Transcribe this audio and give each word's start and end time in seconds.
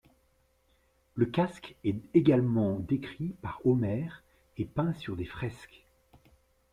Le 1.13 1.27
casque 1.27 1.75
est 1.83 1.99
également 2.15 2.79
décrit 2.79 3.35
par 3.43 3.63
Homère 3.67 4.23
et 4.57 4.65
peint 4.65 4.93
sur 4.95 5.15
des 5.15 5.25
fresques. 5.25 5.85